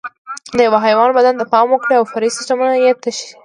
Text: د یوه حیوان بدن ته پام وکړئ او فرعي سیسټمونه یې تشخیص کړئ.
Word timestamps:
د 0.55 0.57
یوه 0.67 0.79
حیوان 0.85 1.09
بدن 1.17 1.33
ته 1.39 1.45
پام 1.53 1.67
وکړئ 1.71 1.95
او 1.97 2.05
فرعي 2.11 2.31
سیسټمونه 2.37 2.73
یې 2.83 2.91
تشخیص 3.03 3.29
کړئ. 3.33 3.37